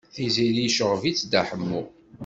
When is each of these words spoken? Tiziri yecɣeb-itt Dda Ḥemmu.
Tiziri 0.13 0.61
yecɣeb-itt 0.63 1.23
Dda 1.25 1.41
Ḥemmu. 1.49 1.81